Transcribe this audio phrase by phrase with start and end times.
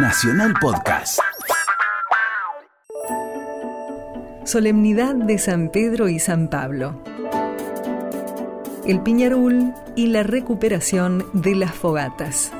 [0.00, 1.18] Nacional Podcast.
[4.44, 7.02] Solemnidad de San Pedro y San Pablo.
[8.86, 12.52] El Piñarul y la recuperación de las fogatas.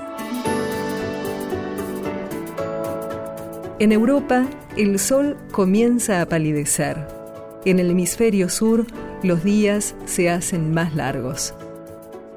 [3.79, 4.45] En Europa,
[4.77, 7.07] el sol comienza a palidecer.
[7.65, 8.85] En el hemisferio sur,
[9.23, 11.55] los días se hacen más largos.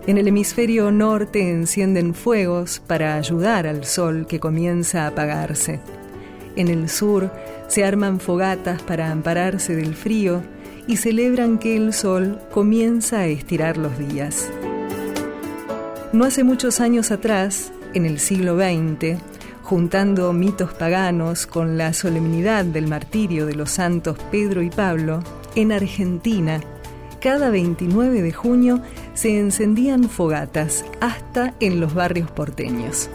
[0.07, 5.79] En el hemisferio norte encienden fuegos para ayudar al sol que comienza a apagarse.
[6.55, 7.31] En el sur
[7.67, 10.41] se arman fogatas para ampararse del frío
[10.87, 14.49] y celebran que el sol comienza a estirar los días.
[16.13, 19.19] No hace muchos años atrás, en el siglo XX,
[19.61, 25.21] juntando mitos paganos con la solemnidad del martirio de los santos Pedro y Pablo,
[25.55, 26.59] en Argentina
[27.21, 28.81] cada 29 de junio
[29.13, 33.09] se encendían fogatas, hasta en los barrios porteños.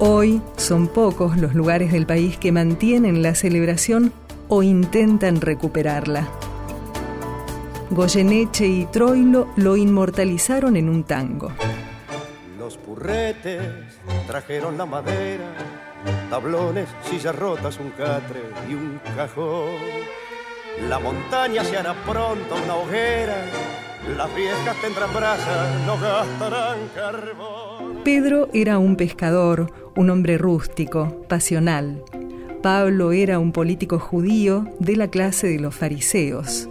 [0.00, 4.12] Hoy son pocos los lugares del país que mantienen la celebración
[4.48, 6.28] o intentan recuperarla.
[7.90, 11.52] Goyeneche y Troilo lo inmortalizaron en un tango.
[12.58, 13.62] Los purretes
[14.26, 15.54] trajeron la madera,
[16.30, 19.78] tablones, sillas rotas, un catre y un cajón
[20.86, 23.44] la montaña se hará pronto una hoguera,
[24.16, 25.10] las viejas tendrán
[25.86, 27.98] no gastarán carbón.
[28.04, 32.02] Pedro era un pescador, un hombre rústico, pasional.
[32.62, 36.68] Pablo era un político judío de la clase de los fariseos.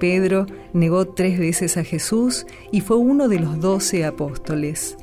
[0.00, 4.96] Pedro negó tres veces a Jesús y fue uno de los doce apóstoles.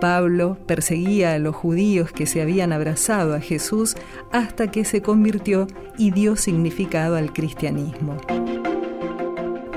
[0.00, 3.96] Pablo perseguía a los judíos que se habían abrazado a Jesús
[4.30, 8.16] hasta que se convirtió y dio significado al cristianismo.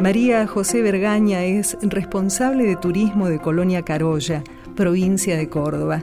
[0.01, 4.41] María José Vergaña es responsable de turismo de Colonia Carolla,
[4.75, 5.99] provincia de Córdoba,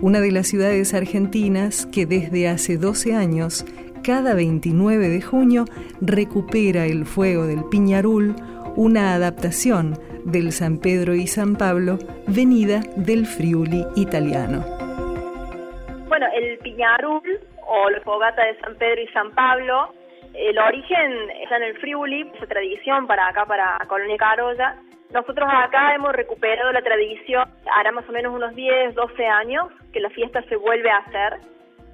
[0.00, 3.66] una de las ciudades argentinas que desde hace 12 años,
[4.02, 5.66] cada 29 de junio,
[6.00, 8.34] recupera el fuego del Piñarul,
[8.74, 14.64] una adaptación del San Pedro y San Pablo, venida del Friuli italiano.
[16.08, 17.22] Bueno, el Piñarul
[17.68, 19.92] o la fogata de San Pedro y San Pablo,
[20.34, 24.76] el origen está en el Friuli, esa tradición para acá, para Colonia Carolla.
[25.10, 30.00] Nosotros acá hemos recuperado la tradición, hará más o menos unos 10, 12 años que
[30.00, 31.38] la fiesta se vuelve a hacer,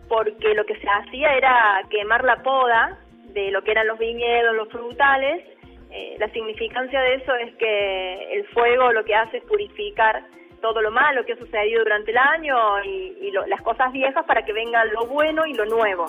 [0.08, 2.96] porque lo que se hacía era quemar la poda
[3.32, 5.44] de lo que eran los viñedos, los frutales,
[5.90, 10.22] eh, la significancia de eso es que el fuego lo que hace es purificar
[10.60, 14.52] todo lo malo que ha sucedido durante el año y, las cosas viejas para que
[14.52, 16.06] venga lo bueno y lo nuevo.